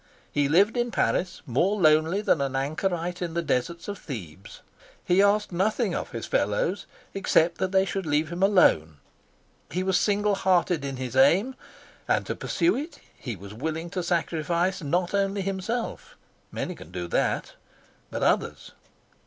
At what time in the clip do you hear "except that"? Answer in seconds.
7.13-7.71